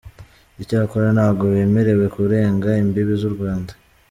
[0.61, 3.71] Icyakora ntabwo bemerewe kurenga imbibi z’u Rwanda.